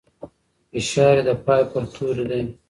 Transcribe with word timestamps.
فشار 0.71 1.15
يې 1.19 1.23
د 1.29 1.31
پای 1.45 1.61
پر 1.71 1.83
توري 1.93 2.23
دی. 2.29 2.41